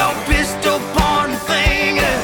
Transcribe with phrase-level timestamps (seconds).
[0.00, 0.78] your pistol
[1.44, 2.16] finger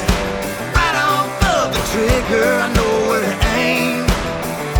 [0.73, 2.53] right off of the trigger.
[2.55, 4.07] I know where to aim.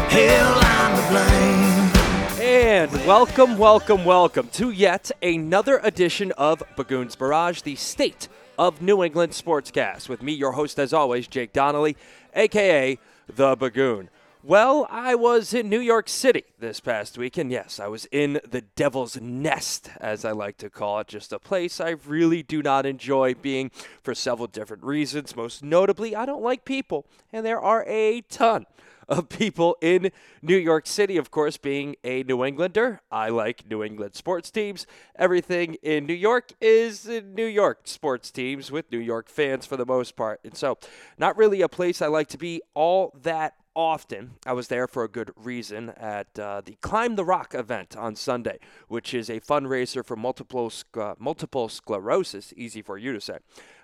[0.10, 2.42] Hell, I'm to blame.
[2.42, 9.04] And welcome, welcome, welcome to yet another edition of Bagoon's Barrage, the state of New
[9.04, 10.10] England Sportscast.
[10.10, 11.96] With me, your host, as always, Jake Donnelly,
[12.34, 12.98] aka
[13.32, 14.10] The Bagoon.
[14.48, 18.40] Well, I was in New York City this past week, and yes, I was in
[18.50, 22.64] the Devil's Nest, as I like to call it, just a place I really do
[22.64, 23.72] not enjoy being
[24.02, 25.36] for several different reasons.
[25.36, 28.66] Most notably, I don't like people, and there are a ton
[29.10, 31.18] of people in New York City.
[31.18, 34.88] Of course, being a New Englander, I like New England sports teams.
[35.18, 39.86] Everything in New York is New York sports teams with New York fans for the
[39.86, 40.40] most part.
[40.46, 40.78] And so,
[41.18, 44.32] not really a place I like to be all that often.
[44.44, 48.16] I was there for a good reason at uh, the Climb the Rock event on
[48.16, 53.38] Sunday, which is a fundraiser for multiple, sc- multiple sclerosis, easy for you to say.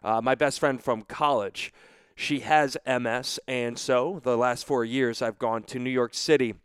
[0.04, 1.72] Uh, my best friend from college,
[2.16, 6.56] she has MS, and so the last four years I've gone to New York City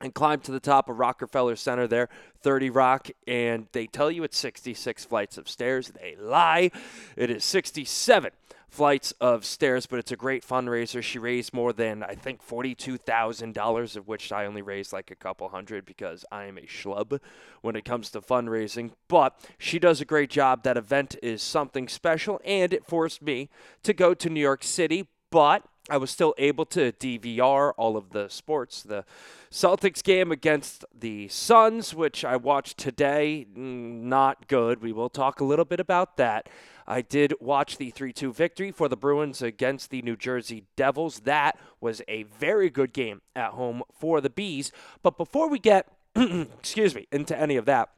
[0.00, 2.08] and climbed to the top of Rockefeller Center there,
[2.42, 5.88] 30 Rock, and they tell you it's 66 flights of stairs.
[5.88, 6.70] They lie.
[7.14, 8.30] It is 67
[8.70, 11.02] flights of stairs, but it's a great fundraiser.
[11.02, 15.48] She raised more than, I think, $42,000, of which I only raised like a couple
[15.48, 17.18] hundred because I am a schlub
[17.62, 18.92] when it comes to fundraising.
[19.08, 20.62] But she does a great job.
[20.62, 23.50] That event is something special, and it forced me
[23.82, 28.10] to go to New York City, but I was still able to DVR all of
[28.10, 28.82] the sports.
[28.82, 29.04] The
[29.50, 34.82] Celtics game against the Suns, which I watched today, mm, not good.
[34.82, 36.48] We will talk a little bit about that.
[36.86, 41.20] I did watch the 3 2 victory for the Bruins against the New Jersey Devils.
[41.20, 44.72] That was a very good game at home for the Bees.
[45.02, 47.90] But before we get, excuse me, into any of that,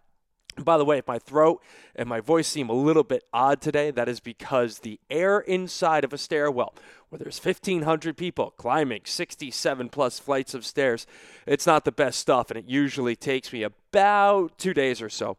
[0.59, 1.63] by the way, if my throat
[1.97, 6.05] and my voice seem a little bit odd today, that is because the air inside
[6.05, 6.75] of a stairwell,
[7.13, 11.07] where there's 1,500 people climbing 67 plus flights of stairs,
[11.47, 15.37] it's not the best stuff, and it usually takes me about two days or so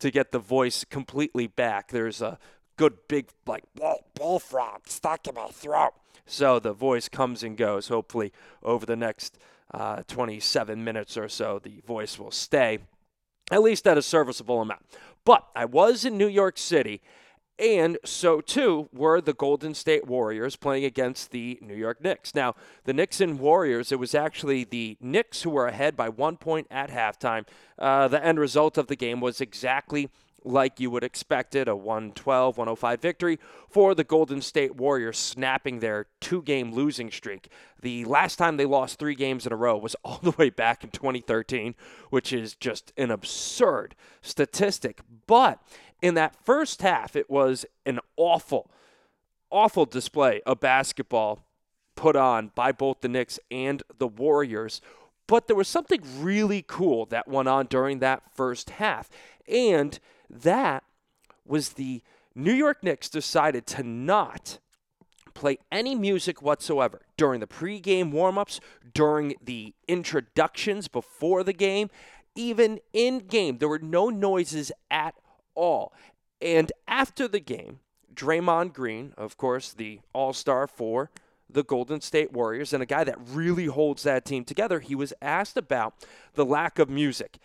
[0.00, 1.88] to get the voice completely back.
[1.88, 2.38] There's a
[2.76, 3.64] good big like
[4.14, 5.94] bullfrog stuck in my throat.
[6.26, 7.88] So the voice comes and goes.
[7.88, 8.30] Hopefully,
[8.62, 9.38] over the next
[9.72, 12.80] uh, 27 minutes or so, the voice will stay
[13.50, 14.84] at least at a serviceable amount.
[15.24, 17.00] But I was in New York City,
[17.58, 22.34] and so too were the Golden State Warriors playing against the New York Knicks.
[22.34, 22.54] Now,
[22.84, 26.66] the Knicks and Warriors, it was actually the Knicks who were ahead by one point
[26.70, 27.46] at halftime.
[27.78, 30.10] Uh, the end result of the game was exactly
[30.44, 33.38] like you would expect it a 112 105 victory
[33.68, 37.48] for the Golden State Warriors, snapping their two game losing streak.
[37.80, 40.84] The last time they lost three games in a row was all the way back
[40.84, 41.74] in 2013,
[42.10, 45.00] which is just an absurd statistic.
[45.26, 45.60] But
[46.02, 48.70] in that first half, it was an awful,
[49.50, 51.44] awful display of basketball
[51.96, 54.80] put on by both the Knicks and the Warriors.
[55.26, 59.08] But there was something really cool that went on during that first half.
[59.48, 60.84] And that
[61.46, 62.02] was the
[62.34, 64.58] New York Knicks decided to not
[65.34, 68.60] play any music whatsoever during the pregame warmups,
[68.92, 71.90] during the introductions before the game,
[72.34, 73.58] even in game.
[73.58, 75.14] There were no noises at
[75.54, 75.92] all.
[76.40, 77.80] And after the game,
[78.14, 81.10] Draymond Green, of course, the all star for
[81.48, 85.12] the Golden State Warriors and a guy that really holds that team together, he was
[85.20, 85.94] asked about
[86.34, 87.38] the lack of music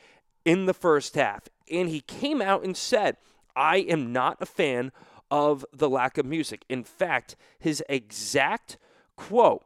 [0.46, 3.18] in the first half and he came out and said,
[3.56, 4.92] I am not a fan
[5.30, 6.66] of the lack of music.
[6.70, 8.78] In fact, his exact
[9.16, 9.64] quote,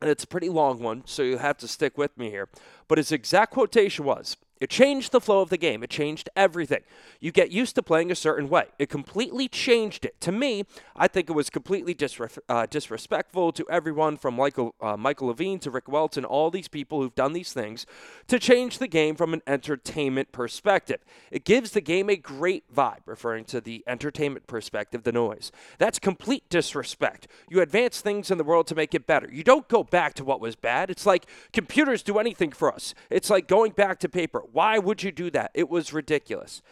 [0.00, 2.48] and it's a pretty long one, so you'll have to stick with me here,
[2.88, 5.82] but his exact quotation was it changed the flow of the game.
[5.82, 6.80] It changed everything.
[7.20, 8.68] You get used to playing a certain way.
[8.78, 10.18] It completely changed it.
[10.22, 10.64] To me,
[10.96, 15.58] I think it was completely disre- uh, disrespectful to everyone from Michael, uh, Michael Levine
[15.58, 17.84] to Rick Welts, all these people who've done these things
[18.28, 21.04] to change the game from an entertainment perspective.
[21.30, 25.52] It gives the game a great vibe, referring to the entertainment perspective, the noise.
[25.76, 27.26] That's complete disrespect.
[27.50, 29.28] You advance things in the world to make it better.
[29.30, 30.88] You don't go back to what was bad.
[30.88, 34.42] It's like computers do anything for us, it's like going back to paper.
[34.54, 35.50] Why would you do that?
[35.52, 36.62] It was ridiculous.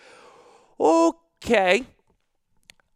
[0.78, 1.84] Okay.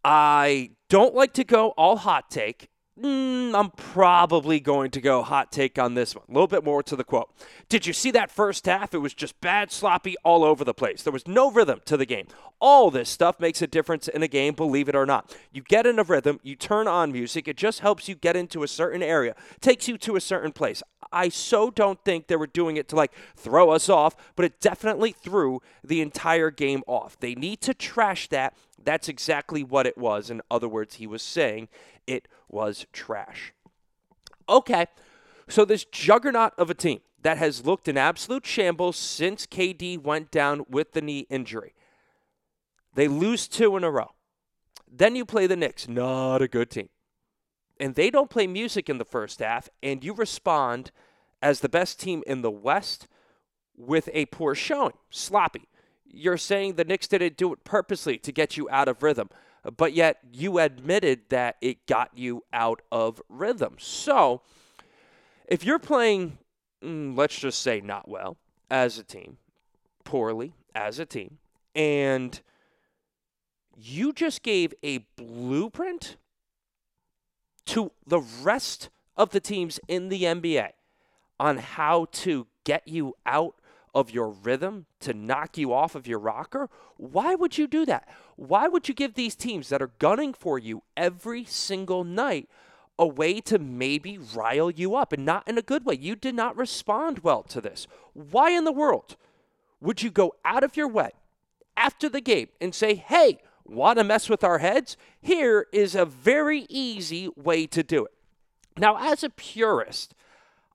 [0.05, 2.69] I don't like to go all hot take.
[3.01, 6.25] Mm, I'm probably going to go hot take on this one.
[6.31, 7.31] A little bit more to the quote.
[7.69, 8.95] Did you see that first half?
[8.95, 11.03] It was just bad, sloppy, all over the place.
[11.03, 12.27] There was no rhythm to the game.
[12.59, 15.37] All this stuff makes a difference in a game, believe it or not.
[15.53, 18.63] You get in a rhythm, you turn on music, it just helps you get into
[18.63, 20.83] a certain area, takes you to a certain place.
[21.13, 24.59] I so don't think they were doing it to like throw us off, but it
[24.61, 27.21] definitely threw the entire game off.
[27.21, 30.31] They need to trash that That's exactly what it was.
[30.31, 31.69] In other words, he was saying
[32.07, 33.53] it was trash.
[34.49, 34.87] Okay,
[35.49, 40.31] so this juggernaut of a team that has looked in absolute shambles since KD went
[40.31, 41.75] down with the knee injury.
[42.95, 44.13] They lose two in a row.
[44.91, 46.89] Then you play the Knicks, not a good team.
[47.79, 50.93] And they don't play music in the first half, and you respond
[51.43, 53.09] as the best team in the West
[53.77, 55.69] with a poor showing, sloppy.
[56.07, 59.29] You're saying the Knicks didn't do it purposely to get you out of rhythm,
[59.71, 63.77] but yet you admitted that it got you out of rhythm.
[63.79, 64.43] So,
[65.47, 66.39] if you're playing,
[66.83, 68.37] mm, let's just say not well
[68.71, 69.39] as a team,
[70.05, 71.39] poorly as a team,
[71.75, 72.41] and
[73.77, 76.17] you just gave a blueprint
[77.67, 80.71] to the rest of the teams in the NBA
[81.39, 83.55] on how to get you out
[83.95, 88.07] of your rhythm, to knock you off of your rocker, why would you do that?
[88.37, 92.49] Why would you give these teams that are gunning for you every single night
[92.99, 95.97] a way to maybe rile you up and not in a good way?
[95.99, 97.87] You did not respond well to this.
[98.13, 99.17] Why in the world
[99.81, 101.11] would you go out of your way
[101.77, 104.97] after the game and say, hey, want to mess with our heads?
[105.21, 108.13] Here is a very easy way to do it.
[108.79, 110.15] Now, as a purist,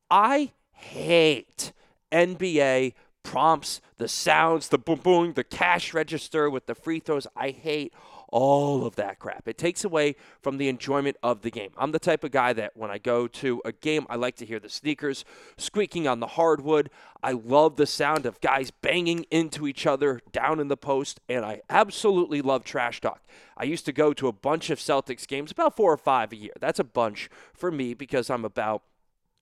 [0.09, 1.73] I hate
[2.11, 2.93] NBA
[3.23, 7.27] prompts, the sounds, the boom boom, the cash register with the free throws.
[7.35, 7.93] I hate
[8.31, 9.47] all of that crap.
[9.47, 11.71] It takes away from the enjoyment of the game.
[11.77, 14.45] I'm the type of guy that when I go to a game, I like to
[14.45, 15.25] hear the sneakers
[15.57, 16.89] squeaking on the hardwood.
[17.21, 21.45] I love the sound of guys banging into each other down in the post, and
[21.45, 23.21] I absolutely love trash talk.
[23.57, 26.37] I used to go to a bunch of Celtics games, about four or five a
[26.37, 26.53] year.
[26.59, 28.83] That's a bunch for me because I'm about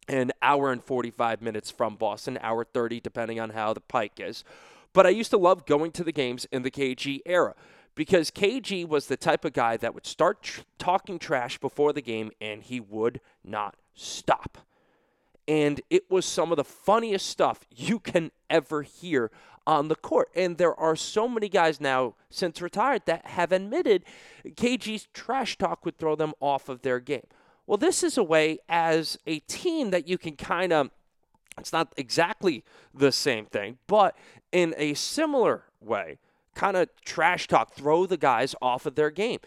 [0.09, 4.43] an hour and 45 minutes from Boston, hour 30, depending on how the pike is.
[4.91, 7.53] But I used to love going to the games in the KG era
[7.95, 12.01] because KG was the type of guy that would start tr- talking trash before the
[12.01, 14.57] game and he would not stop.
[15.47, 19.31] And it was some of the funniest stuff you can ever hear
[19.67, 20.29] on the court.
[20.35, 24.05] And there are so many guys now since retired that have admitted
[24.45, 27.27] KG's trash talk would throw them off of their game.
[27.69, 30.89] Well, this is a way as a team that you can kind of,
[31.55, 32.63] it's not exactly
[32.95, 34.17] the same thing, but
[34.51, 36.17] in a similar way,
[36.55, 39.37] kind of trash talk, throw the guys off of their game.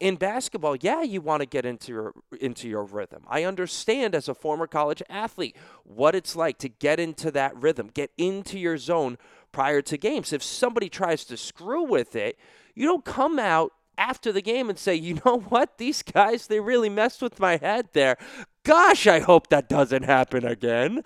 [0.00, 3.22] In basketball, yeah, you want to get into your into your rhythm.
[3.28, 7.90] I understand as a former college athlete what it's like to get into that rhythm,
[7.94, 9.18] get into your zone
[9.52, 10.32] prior to games.
[10.32, 12.38] If somebody tries to screw with it,
[12.74, 16.60] you don't come out after the game and say, you know what, these guys, they
[16.60, 18.16] really messed with my head there.
[18.62, 21.02] Gosh, I hope that doesn't happen again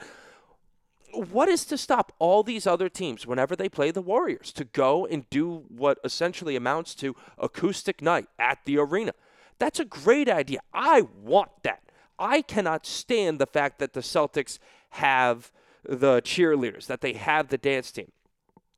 [1.12, 5.06] what is to stop all these other teams whenever they play the Warriors to go
[5.06, 9.12] and do what essentially amounts to acoustic night at the arena?
[9.58, 10.60] That's a great idea.
[10.72, 11.82] I want that.
[12.18, 14.58] I cannot stand the fact that the Celtics
[14.90, 15.52] have
[15.84, 18.10] the cheerleaders, that they have the dance team.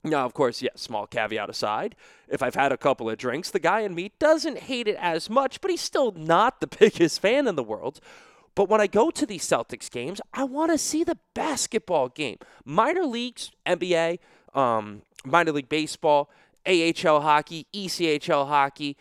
[0.04, 1.96] Now, of course, yes, yeah, small caveat aside,
[2.28, 5.30] if I've had a couple of drinks, the guy in me doesn't hate it as
[5.30, 8.00] much, but he's still not the biggest fan in the world.
[8.54, 12.38] But when I go to these Celtics games, I want to see the basketball game.
[12.64, 14.18] Minor leagues, NBA,
[14.54, 16.30] um, minor league baseball,
[16.66, 18.96] AHL hockey, ECHL hockey.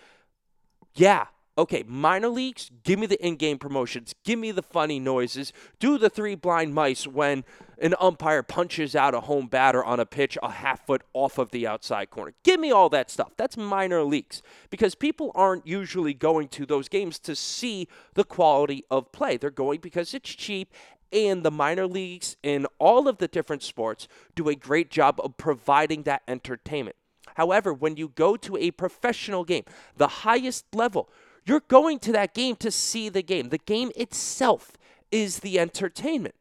[0.95, 1.27] Yeah,
[1.57, 5.97] okay, minor leagues, give me the in game promotions, give me the funny noises, do
[5.97, 7.43] the three blind mice when
[7.79, 11.51] an umpire punches out a home batter on a pitch a half foot off of
[11.51, 12.33] the outside corner.
[12.43, 13.33] Give me all that stuff.
[13.37, 18.83] That's minor leagues because people aren't usually going to those games to see the quality
[18.89, 19.37] of play.
[19.37, 20.73] They're going because it's cheap
[21.11, 25.37] and the minor leagues in all of the different sports do a great job of
[25.37, 26.95] providing that entertainment.
[27.35, 29.63] However, when you go to a professional game,
[29.95, 31.09] the highest level,
[31.45, 33.49] you're going to that game to see the game.
[33.49, 34.73] The game itself
[35.11, 36.35] is the entertainment.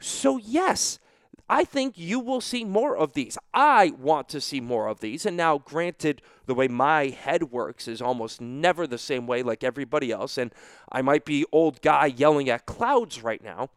[0.00, 0.98] So, yes,
[1.48, 3.38] I think you will see more of these.
[3.54, 5.24] I want to see more of these.
[5.24, 9.64] And now, granted, the way my head works is almost never the same way like
[9.64, 10.36] everybody else.
[10.36, 10.52] And
[10.92, 13.70] I might be old guy yelling at clouds right now.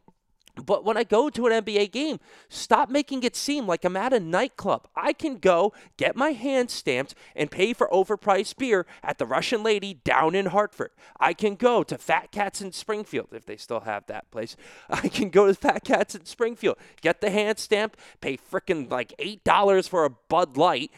[0.61, 4.13] But when I go to an NBA game, stop making it seem like I'm at
[4.13, 4.87] a nightclub.
[4.95, 9.63] I can go get my hand stamped and pay for overpriced beer at the Russian
[9.63, 10.91] Lady down in Hartford.
[11.19, 14.55] I can go to Fat Cats in Springfield if they still have that place.
[14.89, 19.13] I can go to Fat Cats in Springfield, get the hand stamp, pay freaking like
[19.19, 20.91] $8 for a Bud Light.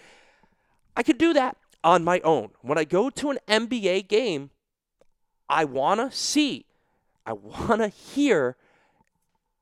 [0.95, 2.51] I could do that on my own.
[2.61, 4.51] When I go to an NBA game,
[5.49, 6.65] I want to see,
[7.25, 8.57] I want to hear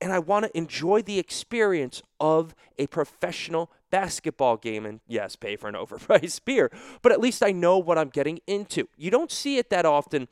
[0.01, 5.55] and I want to enjoy the experience of a professional basketball game and yes, pay
[5.55, 8.87] for an overpriced beer, but at least I know what I'm getting into.
[8.97, 10.27] You don't see it that often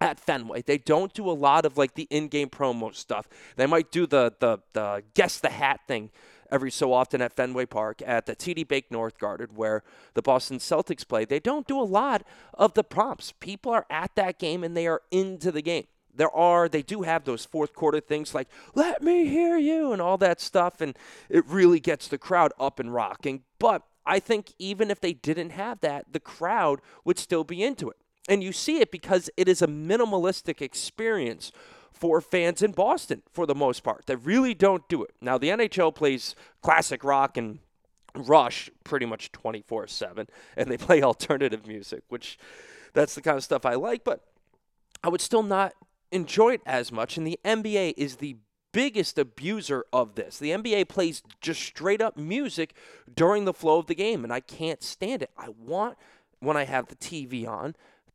[0.00, 0.62] at Fenway.
[0.62, 3.28] They don't do a lot of like the in-game promo stuff.
[3.56, 6.10] They might do the the the guess the hat thing
[6.50, 9.82] every so often at Fenway Park at the TD Bank North Garden where
[10.14, 11.24] the Boston Celtics play.
[11.24, 12.22] They don't do a lot
[12.54, 13.32] of the prompts.
[13.40, 15.86] People are at that game and they are into the game.
[16.14, 20.02] There are, they do have those fourth quarter things like, let me hear you, and
[20.02, 20.96] all that stuff, and
[21.28, 23.42] it really gets the crowd up and rocking.
[23.58, 27.90] But I think even if they didn't have that, the crowd would still be into
[27.90, 27.96] it.
[28.28, 31.52] And you see it because it is a minimalistic experience
[31.92, 34.04] for fans in Boston for the most part.
[34.06, 35.10] They really don't do it.
[35.20, 37.58] Now, the NHL plays classic rock and
[38.14, 42.38] Rush pretty much 24 7, and they play alternative music, which
[42.94, 44.24] that's the kind of stuff I like, but
[45.02, 45.74] I would still not
[46.10, 47.16] enjoy it as much.
[47.16, 48.36] And the NBA is the
[48.72, 50.38] biggest abuser of this.
[50.38, 52.74] The NBA plays just straight up music
[53.12, 55.30] during the flow of the game, and I can't stand it.
[55.36, 55.96] I want,
[56.40, 57.74] when I have the TV on,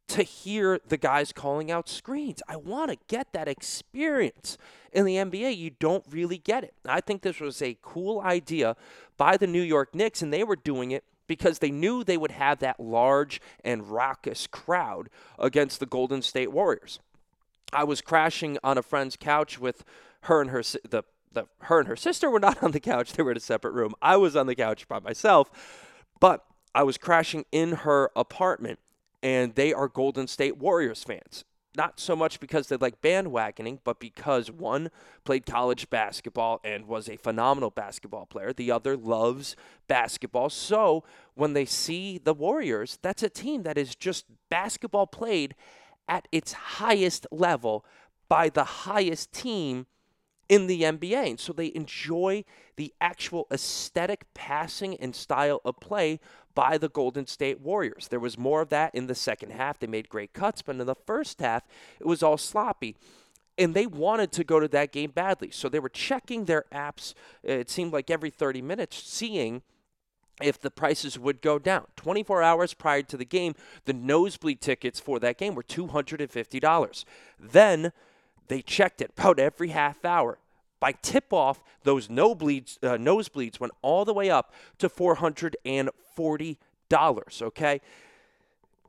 [0.09, 2.41] to hear the guys calling out screens.
[2.47, 4.57] I want to get that experience.
[4.91, 6.73] In the NBA, you don't really get it.
[6.85, 8.75] I think this was a cool idea
[9.17, 12.31] by the New York Knicks, and they were doing it because they knew they would
[12.31, 15.09] have that large and raucous crowd
[15.39, 16.99] against the Golden State Warriors.
[17.71, 19.83] I was crashing on a friend's couch with
[20.21, 23.23] her and her the the her and her sister were not on the couch; they
[23.23, 23.93] were in a separate room.
[24.01, 25.49] I was on the couch by myself,
[26.19, 28.79] but I was crashing in her apartment
[29.23, 31.45] and they are Golden State Warriors fans.
[31.75, 34.91] Not so much because they like bandwagoning, but because one
[35.23, 38.53] played college basketball and was a phenomenal basketball player.
[38.53, 39.55] The other loves
[39.87, 40.51] basketball.
[40.51, 41.03] So
[41.33, 45.55] when they see the Warriors, that's a team that is just basketball played
[46.07, 47.85] at its highest level
[48.27, 49.85] by the highest team
[50.49, 51.29] in the NBA.
[51.29, 52.43] And so they enjoy
[52.75, 56.19] the actual aesthetic passing and style of play
[56.55, 58.07] by the Golden State Warriors.
[58.09, 59.79] There was more of that in the second half.
[59.79, 61.63] They made great cuts, but in the first half,
[61.99, 62.95] it was all sloppy.
[63.57, 65.51] And they wanted to go to that game badly.
[65.51, 67.13] So they were checking their apps,
[67.47, 69.61] uh, it seemed like every 30 minutes, seeing
[70.41, 71.85] if the prices would go down.
[71.95, 73.53] 24 hours prior to the game,
[73.85, 77.05] the nosebleed tickets for that game were $250.
[77.39, 77.91] Then
[78.47, 80.37] they checked it about every half hour.
[80.79, 87.41] By tip off, those nosebleeds, uh, nosebleeds went all the way up to $440.
[87.41, 87.81] Okay?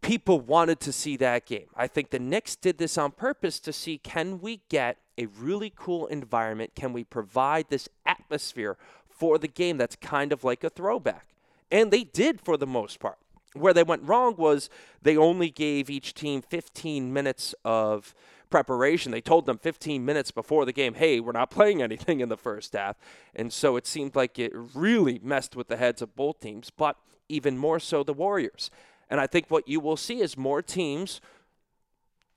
[0.01, 1.67] People wanted to see that game.
[1.77, 5.73] I think the Knicks did this on purpose to see can we get a really
[5.75, 6.75] cool environment?
[6.75, 8.77] Can we provide this atmosphere
[9.09, 11.34] for the game that's kind of like a throwback?
[11.71, 13.19] And they did for the most part.
[13.55, 14.69] Where they went wrong was
[15.03, 18.15] they only gave each team 15 minutes of
[18.51, 19.13] preparation.
[19.13, 22.37] They told them 15 minutes before the game, hey, we're not playing anything in the
[22.37, 22.97] first half.
[23.35, 26.97] And so it seemed like it really messed with the heads of both teams, but
[27.29, 28.71] even more so the Warriors.
[29.11, 31.21] And I think what you will see is more teams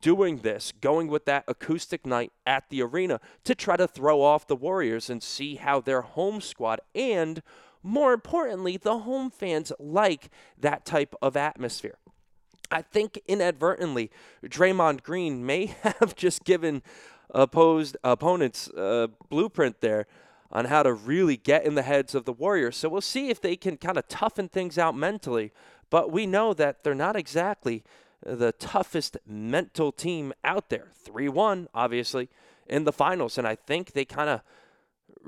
[0.01, 4.47] doing this, going with that acoustic night at the arena to try to throw off
[4.47, 7.41] the Warriors and see how their home squad and
[7.83, 10.29] more importantly, the home fans like
[10.59, 11.97] that type of atmosphere.
[12.69, 14.11] I think inadvertently,
[14.43, 16.81] Draymond Green may have just given
[17.31, 20.07] opposed opponents a blueprint there
[20.51, 22.77] on how to really get in the heads of the Warriors.
[22.77, 25.51] So we'll see if they can kind of toughen things out mentally.
[25.89, 27.83] But we know that they're not exactly
[28.23, 30.87] the toughest mental team out there.
[31.03, 32.29] 3 1, obviously,
[32.67, 33.37] in the finals.
[33.37, 34.41] And I think they kind of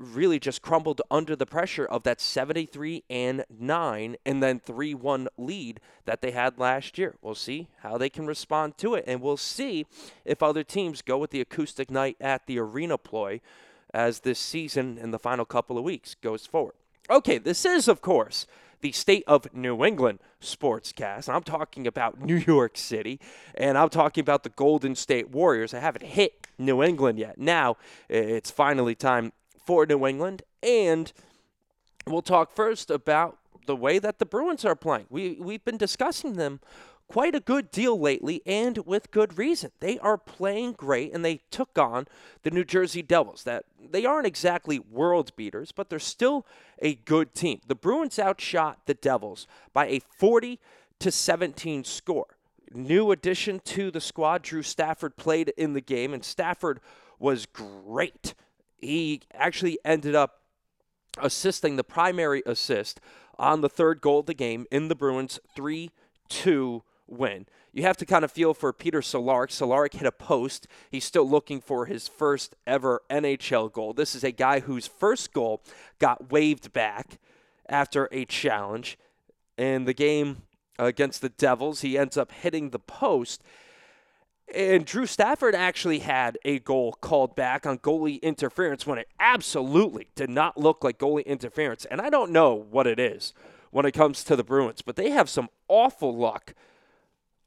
[0.00, 5.80] really just crumbled under the pressure of that 73 and 9 and then 3-1 lead
[6.06, 7.16] that they had last year.
[7.22, 9.86] We'll see how they can respond to it and we'll see
[10.24, 13.40] if other teams go with the acoustic night at the arena ploy
[13.92, 16.74] as this season in the final couple of weeks goes forward.
[17.08, 18.46] Okay, this is of course
[18.80, 21.28] the state of New England sportscast.
[21.28, 23.20] I'm talking about New York City,
[23.54, 25.74] and I'm talking about the Golden State Warriors.
[25.74, 27.38] I haven't hit New England yet.
[27.38, 27.76] Now
[28.08, 29.32] it's finally time
[29.64, 30.42] for New England.
[30.62, 31.12] And
[32.06, 35.06] we'll talk first about the way that the Bruins are playing.
[35.10, 36.60] We, we've been discussing them
[37.10, 39.72] quite a good deal lately and with good reason.
[39.80, 42.06] They are playing great and they took on
[42.42, 43.42] the New Jersey Devils.
[43.42, 46.46] That they aren't exactly world beaters, but they're still
[46.78, 47.60] a good team.
[47.66, 50.60] The Bruins outshot the Devils by a 40
[51.00, 52.36] to 17 score.
[52.72, 56.78] New addition to the squad, Drew Stafford played in the game and Stafford
[57.18, 58.34] was great
[58.80, 60.40] he actually ended up
[61.18, 63.00] assisting the primary assist
[63.38, 65.90] on the third goal of the game in the Bruins 3
[66.28, 67.46] 2 win.
[67.72, 69.48] You have to kind of feel for Peter Cehlarik.
[69.48, 70.66] Cehlarik hit a post.
[70.90, 73.92] He's still looking for his first ever NHL goal.
[73.92, 75.62] This is a guy whose first goal
[75.98, 77.18] got waved back
[77.68, 78.98] after a challenge.
[79.56, 80.42] In the game
[80.78, 83.42] against the Devils, he ends up hitting the post.
[84.54, 90.08] And Drew Stafford actually had a goal called back on goalie interference when it absolutely
[90.14, 91.84] did not look like goalie interference.
[91.84, 93.32] And I don't know what it is
[93.70, 96.54] when it comes to the Bruins, but they have some awful luck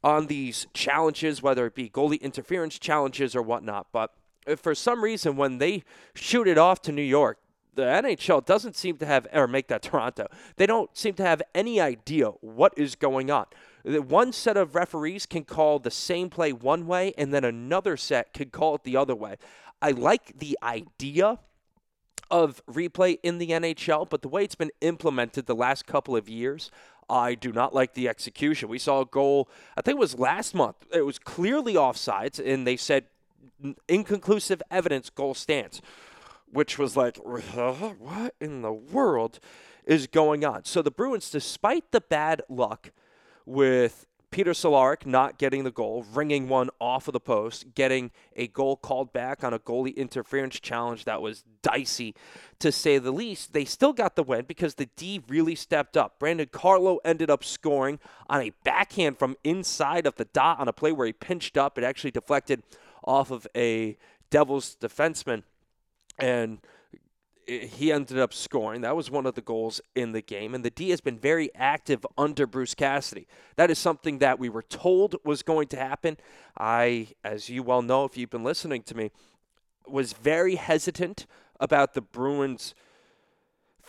[0.04, 3.88] on these challenges, whether it be goalie interference challenges or whatnot.
[3.92, 4.14] But
[4.58, 5.84] for some reason, when they
[6.14, 7.40] shoot it off to New York,
[7.76, 11.42] the NHL doesn't seem to have, or make that Toronto, they don't seem to have
[11.56, 13.46] any idea what is going on.
[13.84, 18.34] One set of referees can call the same play one way, and then another set
[18.34, 19.36] can call it the other way.
[19.82, 21.40] I like the idea
[22.32, 26.30] of replay in the NHL, but the way it's been implemented the last couple of
[26.30, 26.72] years,
[27.10, 28.70] I do not like the execution.
[28.70, 30.78] We saw a goal, I think it was last month.
[30.94, 33.06] It was clearly offsides, and they said
[33.90, 35.82] inconclusive evidence goal stance,
[36.50, 39.42] which was like, what in the world
[39.86, 40.64] is going on?
[40.64, 42.92] So the Bruins, despite the bad luck
[43.46, 48.48] with Peter Cehlarik not getting the goal, ringing one off of the post, getting a
[48.48, 52.16] goal called back on a goalie interference challenge that was dicey
[52.58, 53.54] to say the least.
[53.54, 56.18] They still got the win because the D really stepped up.
[56.18, 60.74] Brandon Carlo ended up scoring on a backhand from inside of the dot on a
[60.74, 61.78] play where he pinched up.
[61.78, 62.64] It actually deflected
[63.04, 63.98] off of a
[64.32, 65.44] Devils defenseman.
[66.18, 66.58] And
[67.48, 68.82] he ended up scoring.
[68.82, 70.54] That was one of the goals in the game.
[70.56, 73.28] And the D has been very active under Bruce Cassidy.
[73.56, 76.18] That is something that we were told was going to happen.
[76.58, 79.12] I, as you well know, if you've been listening to me,
[79.88, 81.26] was very hesitant
[81.60, 82.74] about the Bruins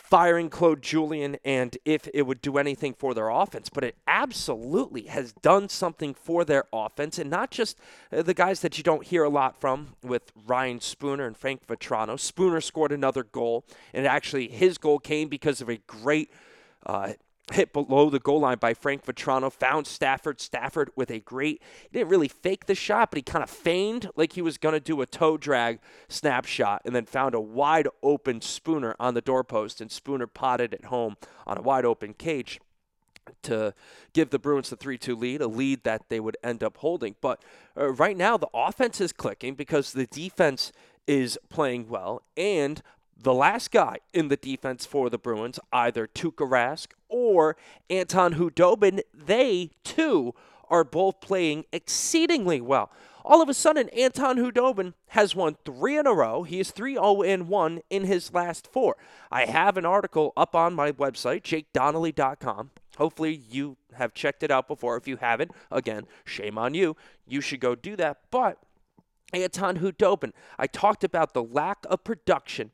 [0.09, 5.03] firing Claude Julien and if it would do anything for their offense, but it absolutely
[5.03, 7.79] has done something for their offense, and not just
[8.11, 11.65] uh, the guys that you don't hear a lot from with Ryan Spooner and Frank
[11.65, 12.19] Vatrano.
[12.19, 16.31] Spooner scored another goal, and actually his goal came because of a great
[16.85, 17.13] uh,
[17.53, 20.41] hit below the goal line by Frank Vatrano, found Stafford.
[20.41, 21.61] Stafford with a great,
[21.91, 24.73] he didn't really fake the shot, but he kind of feigned like he was going
[24.73, 29.21] to do a toe drag snapshot and then found a wide open Spooner on the
[29.21, 32.59] doorpost, and Spooner potted it home on a wide open cage
[33.43, 33.73] to
[34.13, 37.15] give the Bruins the 3 2 lead, a lead that they would end up holding.
[37.21, 37.43] But
[37.77, 40.71] uh, right now, the offense is clicking because the defense
[41.07, 42.81] is playing well, and
[43.17, 47.55] the last guy in the defense for the Bruins, either Tuukka Rask or
[47.89, 50.33] Anton Khudobin, they too
[50.69, 52.91] are both playing exceedingly well.
[53.23, 56.43] All of a sudden, Anton Khudobin has won three in a row.
[56.43, 58.97] He is 3 0 1 in his last four.
[59.31, 62.69] I have an article up on my website, jakedonnelly.com.
[62.97, 64.95] Hopefully, you have checked it out before.
[64.95, 66.95] If you haven't, again, shame on you.
[67.27, 68.19] You should go do that.
[68.29, 68.59] But
[69.33, 72.71] Anton Khudobin, I talked about the lack of production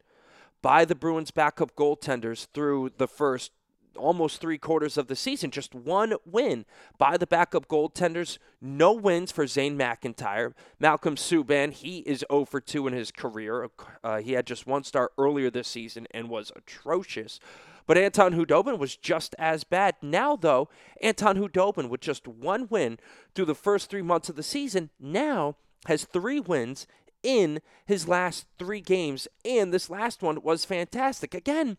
[0.61, 3.51] by the Bruins backup goaltenders through the first
[3.95, 5.51] almost three quarters of the season.
[5.51, 6.65] Just one win
[6.97, 8.37] by the backup goaltenders.
[8.61, 10.53] No wins for Zane McIntyre.
[10.79, 13.69] Malcolm Subban, he is 0 for 2 in his career.
[14.03, 17.39] Uh, he had just one start earlier this season and was atrocious.
[17.87, 19.95] But Anton Khudobin was just as bad.
[20.01, 20.69] Now, though,
[21.01, 22.99] Anton Khudobin, with just one win
[23.33, 26.85] through the first three months of the season, now has three wins
[27.23, 31.33] in his last three games, and this last one was fantastic.
[31.33, 31.77] Again,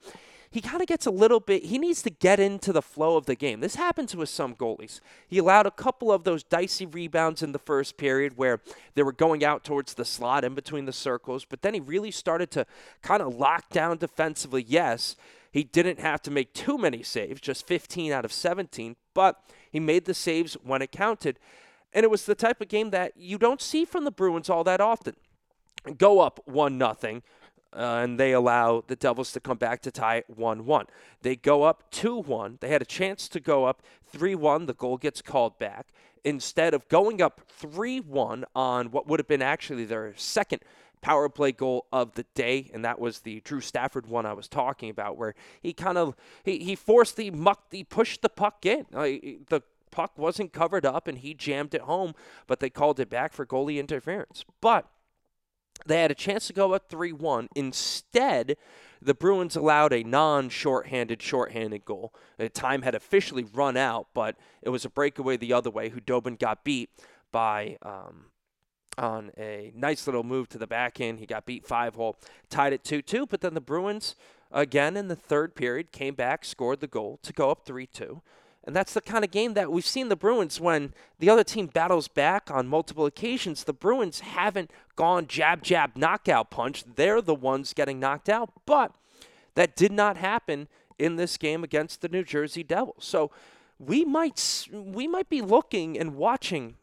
[0.52, 3.24] he kind of gets a little bit, he needs to get into the flow of
[3.24, 3.60] the game.
[3.60, 5.00] This happens with some goalies.
[5.26, 8.60] He allowed a couple of those dicey rebounds in the first period where
[8.94, 12.10] they were going out towards the slot in between the circles, but then he really
[12.10, 12.66] started to
[13.00, 14.62] kind of lock down defensively.
[14.68, 15.16] Yes,
[15.50, 19.80] he didn't have to make too many saves, just 15 out of 17, but he
[19.80, 21.38] made the saves when it counted.
[21.94, 24.64] And it was the type of game that you don't see from the Bruins all
[24.64, 25.16] that often
[25.98, 27.22] go up 1 nothing.
[27.74, 30.86] Uh, and they allow the Devils to come back to tie 1 1.
[31.22, 32.58] They go up 2 1.
[32.60, 34.66] They had a chance to go up 3 1.
[34.66, 35.88] The goal gets called back.
[36.22, 40.60] Instead of going up 3 1 on what would have been actually their second
[41.00, 44.48] power play goal of the day, and that was the Drew Stafford one I was
[44.48, 46.14] talking about, where he kind of
[46.44, 48.86] he, he forced the muck, he pushed the puck in.
[48.94, 49.02] Uh,
[49.48, 52.14] the puck wasn't covered up, and he jammed it home,
[52.46, 54.44] but they called it back for goalie interference.
[54.60, 54.88] But
[55.86, 57.48] they had a chance to go up 3 1.
[57.54, 58.56] Instead,
[59.00, 62.14] the Bruins allowed a non shorthanded, shorthanded goal.
[62.38, 65.90] The time had officially run out, but it was a breakaway the other way.
[65.90, 66.90] Khudobin got beat
[67.30, 67.76] by.
[67.82, 68.26] Um,
[68.98, 71.18] on a nice little move to the back end.
[71.18, 72.18] He got beat five hole,
[72.50, 73.26] tied it 2 2.
[73.26, 74.16] But then the Bruins,
[74.50, 78.20] again in the third period, came back, scored the goal to go up 3 2.
[78.64, 81.66] And that's the kind of game that we've seen the Bruins when the other team
[81.66, 83.64] battles back on multiple occasions.
[83.64, 86.84] The Bruins haven't gone jab, jab, knockout punch.
[86.94, 88.52] They're the ones getting knocked out.
[88.64, 88.94] But
[89.54, 93.04] that did not happen in this game against the New Jersey Devils.
[93.04, 93.32] So
[93.78, 96.76] we might we might be looking and watching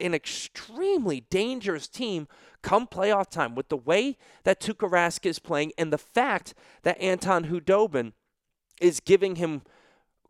[0.00, 2.26] an extremely dangerous team
[2.62, 7.00] come playoff time with the way that Tuukka Rask is playing and the fact that
[7.00, 8.12] Anton Khudobin
[8.80, 9.62] is giving him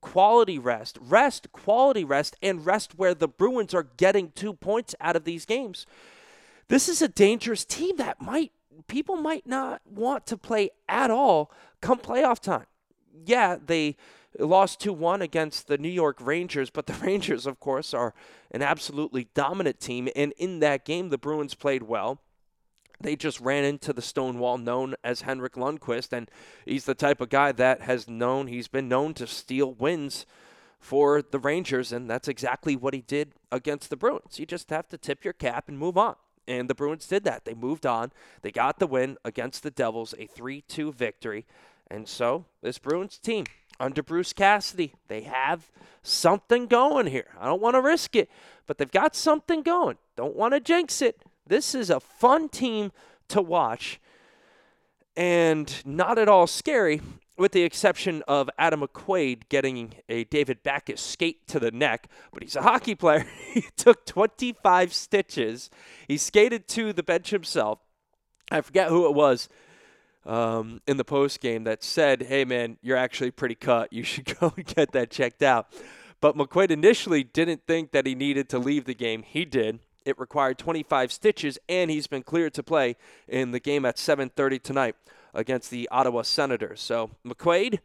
[0.02, 5.16] quality rest, rest, quality rest, and rest where the Bruins are getting two points out
[5.16, 5.86] of these games.
[6.68, 8.52] This is a dangerous team that might
[8.88, 12.66] people might not want to play at all come playoff time.
[13.24, 13.96] Yeah, they
[14.38, 18.14] lost 2 1 against the New York Rangers, but the Rangers, of course, are
[18.50, 20.08] an absolutely dominant team.
[20.16, 22.20] And in that game, the Bruins played well.
[23.02, 26.30] They just ran into the stone wall known as Henrik Lundqvist, and
[26.64, 30.26] he's the type of guy that has known, he's been known to steal wins
[30.78, 34.38] for the Rangers, and that's exactly what he did against the Bruins.
[34.38, 36.16] You just have to tip your cap and move on.
[36.48, 37.44] And the Bruins did that.
[37.44, 38.10] They moved on.
[38.42, 41.46] They got the win against the Devils, a 3 2 victory.
[41.88, 43.44] And so, this Bruins team
[43.78, 45.70] under Bruce Cassidy, they have
[46.02, 47.28] something going here.
[47.40, 48.28] I don't want to risk it,
[48.66, 49.98] but they've got something going.
[50.16, 51.22] Don't want to jinx it.
[51.46, 52.92] This is a fun team
[53.28, 54.00] to watch
[55.16, 57.00] and not at all scary,
[57.36, 62.08] with the exception of Adam McQuaid getting a David Backes skate to the neck.
[62.32, 63.26] But he's a hockey player.
[63.52, 65.70] he took 25 stitches.
[66.08, 67.78] He skated to the bench himself.
[68.50, 69.48] I forget who it was
[70.26, 73.92] um, in the post game that said, "Hey man, you're actually pretty cut.
[73.92, 75.72] You should go and get that checked out."
[76.20, 79.24] But McQuaid initially didn't think that he needed to leave the game.
[79.24, 79.80] He did.
[80.04, 82.96] It required 25 stitches, and he's been cleared to play
[83.28, 84.96] in the game at 7:30 tonight
[85.34, 86.80] against the Ottawa Senators.
[86.80, 87.80] So McQuaid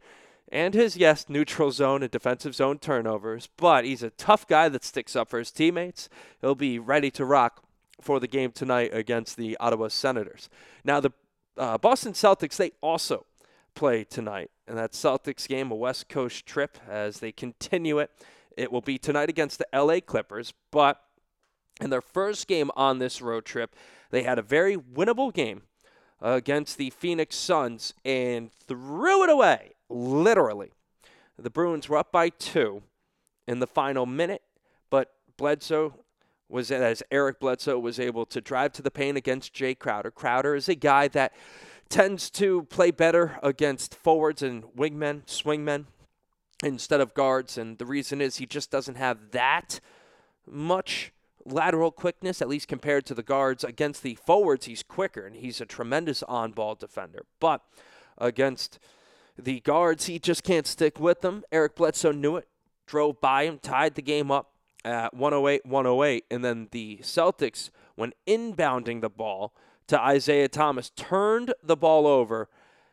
[0.50, 4.84] and his yes neutral zone and defensive zone turnovers, but he's a tough guy that
[4.84, 6.08] sticks up for his teammates.
[6.40, 7.62] He'll be ready to rock
[8.00, 10.48] for the game tonight against the Ottawa Senators.
[10.84, 11.12] Now the
[11.56, 13.26] uh, Boston Celtics, they also
[13.74, 14.50] play tonight.
[14.66, 18.10] And that Celtics game, a West Coast trip, as they continue it.
[18.56, 20.52] It will be tonight against the LA Clippers.
[20.70, 21.00] But
[21.80, 23.74] in their first game on this road trip,
[24.10, 25.62] they had a very winnable game
[26.20, 30.72] against the Phoenix Suns and threw it away, literally.
[31.38, 32.82] The Bruins were up by two
[33.46, 34.42] in the final minute,
[34.90, 35.94] but Bledsoe
[36.48, 40.10] was as Eric Bledsoe was able to drive to the paint against Jae Crowder.
[40.10, 41.32] Crowder is a guy that
[41.88, 45.84] tends to play better against forwards and wingmen, swingmen,
[46.62, 47.56] instead of guards.
[47.56, 49.80] And the reason is he just doesn't have that
[50.46, 51.12] much
[51.52, 53.64] lateral quickness, at least compared to the guards.
[53.64, 57.24] Against the forwards, he's quicker and he's a tremendous on ball defender.
[57.40, 57.62] But
[58.16, 58.78] against
[59.36, 61.44] the guards, he just can't stick with them.
[61.52, 62.48] Eric Bledsoe knew it,
[62.86, 64.52] drove by him, tied the game up
[64.84, 66.24] at 108 108.
[66.30, 69.54] And then the Celtics, when inbounding the ball
[69.88, 72.48] to Isaiah Thomas, turned the ball over.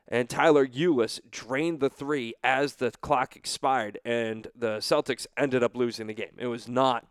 [0.07, 5.75] And Tyler Ulis drained the three as the clock expired, and the Celtics ended up
[5.75, 6.35] losing the game.
[6.37, 7.07] It was not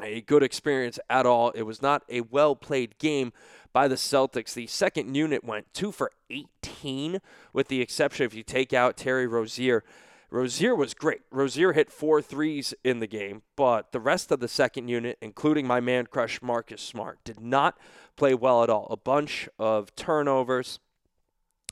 [0.00, 1.50] a good experience at all.
[1.50, 3.32] It was not a well played game
[3.72, 4.54] by the Celtics.
[4.54, 7.20] The second unit went two for 18,
[7.52, 9.84] with the exception if you take out Terry Rozier.
[10.30, 11.20] Rozier was great.
[11.30, 15.66] Rozier hit four threes in the game, but the rest of the second unit, including
[15.66, 17.76] my man crush Marcus Smart, did not
[18.16, 18.86] play well at all.
[18.90, 20.80] A bunch of turnovers,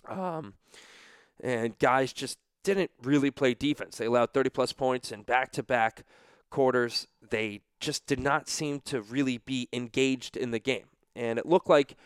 [0.06, 0.54] um,
[1.42, 3.96] and guys just didn't really play defense.
[3.96, 6.04] They allowed 30 plus points in back to back
[6.50, 7.06] quarters.
[7.30, 10.86] They just did not seem to really be engaged in the game.
[11.16, 11.96] And it looked like,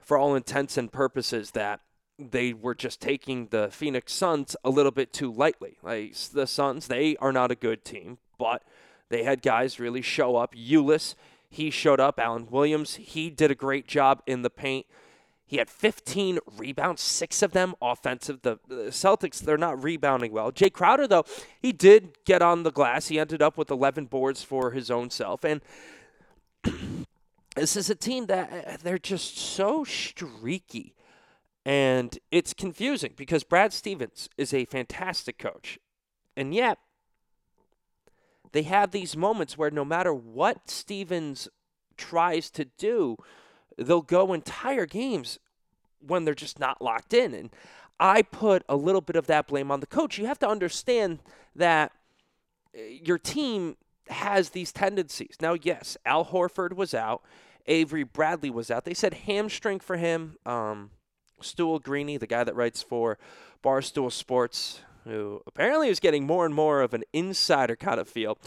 [0.00, 1.80] for all intents and purposes, that
[2.18, 5.78] they were just taking the Phoenix Suns a little bit too lightly.
[5.82, 8.62] Like the Suns, they are not a good team, but
[9.08, 10.54] they had guys really show up.
[10.54, 11.14] Ulis,
[11.50, 12.18] he showed up.
[12.18, 14.86] Alan Williams, he did a great job in the paint.
[15.48, 18.42] He had 15 rebounds, six of them offensive.
[18.42, 20.52] The, Celtics, they're not rebounding well.
[20.52, 21.24] Jae Crowder, though,
[21.58, 23.08] he did get on the glass.
[23.08, 25.44] He ended up with 11 boards for his own self.
[25.44, 25.62] And
[27.56, 30.94] this is a team that uh, they're just so streaky.
[31.64, 35.78] And it's confusing because Brad Stevens is a fantastic coach.
[36.36, 36.78] And yet,
[38.52, 41.48] they have these moments where no matter what Stevens
[41.96, 43.16] tries to do,
[43.78, 45.38] they'll go entire games
[46.06, 47.32] when they're just not locked in.
[47.34, 47.50] And
[47.98, 50.18] I put a little bit of that blame on the coach.
[50.18, 51.20] You have to understand
[51.56, 51.92] that
[52.74, 53.76] eh, your team
[54.08, 55.36] has these tendencies.
[55.40, 57.22] Now, yes, Al Horford was out,
[57.66, 58.84] Avery Bradley was out.
[58.84, 60.36] They said hamstring for him.
[60.46, 60.90] Um,
[61.40, 63.18] Stool Greeny, the guy that writes for
[63.62, 68.38] Barstool Sports, who apparently is getting more and more of an insider kind of feel.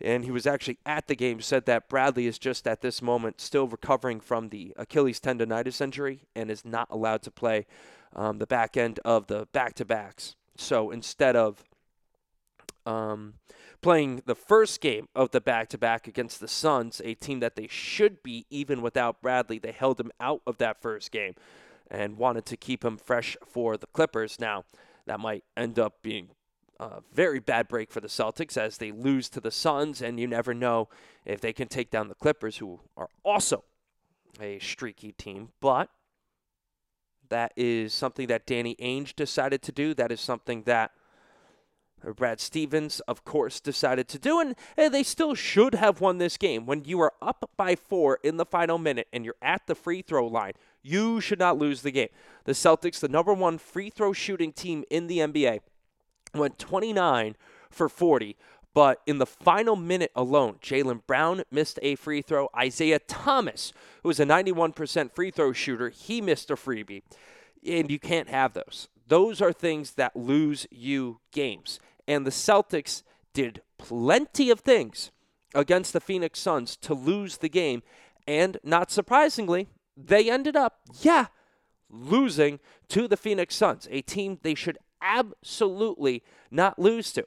[0.00, 3.40] And he was actually at the game, said that Bradley is just at this moment
[3.40, 7.66] still recovering from the Achilles tendonitis injury and is not allowed to play
[8.14, 10.36] um, the back end of the back to backs.
[10.56, 11.64] So instead of
[12.86, 13.34] um,
[13.82, 17.56] playing the first game of the back to back against the Suns, a team that
[17.56, 21.34] they should be even without Bradley, they held him out of that first game
[21.90, 24.38] and wanted to keep him fresh for the Clippers.
[24.38, 24.64] Now,
[25.06, 26.30] that might end up being
[26.80, 30.26] a very bad break for the Celtics as they lose to the Suns, and you
[30.26, 30.88] never know
[31.26, 33.64] if they can take down the Clippers, who are also
[34.40, 35.50] a streaky team.
[35.60, 35.90] But
[37.28, 39.92] that is something that Danny Ainge decided to do.
[39.92, 40.92] That is something that
[42.16, 46.64] Brad Stevens, of course, decided to do, and they still should have won this game.
[46.64, 50.00] When you are up by four in the final minute and you're at the free
[50.00, 52.08] throw line, you should not lose the game.
[52.44, 55.60] The Celtics, the number one free throw shooting team in the NBA,
[56.34, 57.36] went 29
[57.70, 58.36] for 40.
[58.72, 62.48] But in the final minute alone, Jaylen Brown missed a free throw.
[62.56, 67.02] Isaiah Thomas, who was a 91% free throw shooter, he missed a freebie.
[67.66, 68.88] And you can't have those.
[69.08, 71.80] Those are things that lose you games.
[72.06, 75.10] And the Celtics did plenty of things
[75.54, 77.82] against the Phoenix Suns to lose the game.
[78.26, 81.26] And not surprisingly, they ended up, yeah,
[81.90, 87.26] losing to the Phoenix Suns, a team they should absolutely not lose to.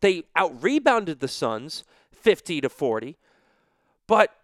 [0.00, 3.16] They out rebounded the Suns 50 to 40,
[4.06, 4.34] but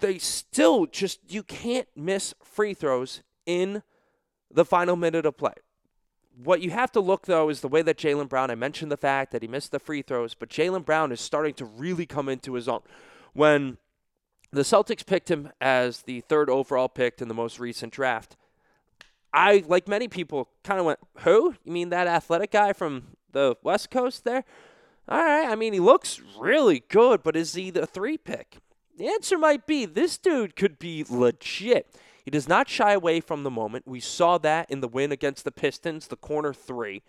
[0.00, 3.82] they still just, you can't miss free throws in
[4.50, 5.54] the final minute of play.
[6.42, 8.96] What you have to look, though, is the way that Jaylen Brown, I mentioned the
[8.96, 12.28] fact that he missed the free throws, but Jaylen Brown is starting to really come
[12.28, 12.80] into his own.
[13.32, 13.78] When
[14.50, 18.36] the Celtics picked him as the third overall pick in the most recent draft,
[19.32, 21.54] I, like many people, kind of went, Who?
[21.64, 24.44] You mean that athletic guy from the West Coast there?
[25.08, 25.48] All right.
[25.48, 28.58] I mean, he looks really good, but is he the three pick?
[28.96, 31.94] The answer might be this dude could be legit.
[32.24, 33.86] He does not shy away from the moment.
[33.86, 37.02] We saw that in the win against the Pistons, the corner three.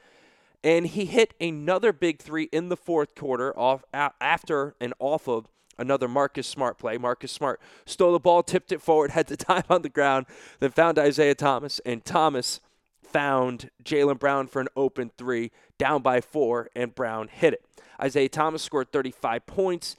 [0.63, 5.47] And he hit another big three in the fourth quarter off after and off of
[5.79, 6.97] another Marcus Smart play.
[6.97, 10.25] Marcus Smart stole the ball, tipped it forward, had the time on the ground,
[10.59, 12.59] then found Isaiah Thomas, and Thomas
[13.01, 17.65] found Jaylen Brown for an open three, down by four, and Brown hit it.
[18.01, 19.95] Isaiah Thomas scored 35 points.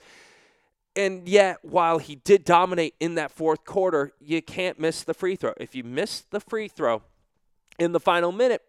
[0.95, 5.35] And yet, while he did dominate in that fourth quarter, you can't miss the free
[5.35, 5.53] throw.
[5.57, 7.01] If you miss the free throw
[7.79, 8.61] in the final minute,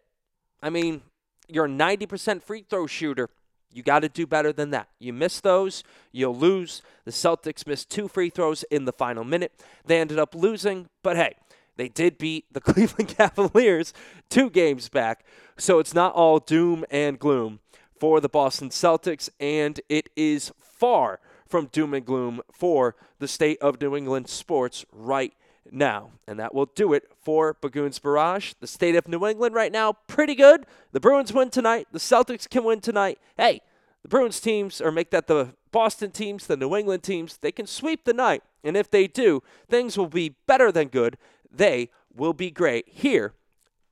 [0.61, 1.01] I mean,
[1.49, 3.29] you're a 90% free throw shooter.
[3.73, 4.87] You got to do better than that.
[4.99, 6.81] You miss those, you'll lose.
[7.05, 9.51] The Celtics missed two free throws in the final minute.
[9.85, 11.35] They ended up losing, but hey,
[11.75, 13.93] they did beat the Cleveland Cavaliers
[14.29, 15.25] two games back.
[15.57, 17.59] So it's not all doom and gloom
[17.99, 23.57] for the Boston Celtics, and it is far from doom and gloom for the state
[23.61, 25.33] of New England sports right
[25.71, 26.11] now.
[26.27, 28.53] And that will do it for Bagoons Barrage.
[28.59, 30.65] The state of New England right now, pretty good.
[30.91, 31.87] The Bruins win tonight.
[31.91, 33.19] The Celtics can win tonight.
[33.37, 33.61] Hey,
[34.01, 37.65] the Bruins teams, or make that the Boston teams, the New England teams, they can
[37.65, 38.43] sweep the night.
[38.63, 41.17] And if they do, things will be better than good.
[41.51, 43.33] They will be great here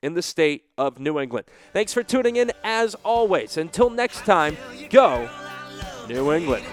[0.02, 1.48] in the state of New England.
[1.74, 3.58] Thanks for tuning in as always.
[3.58, 4.58] Until next time,
[4.90, 5.30] go
[6.08, 6.66] New England.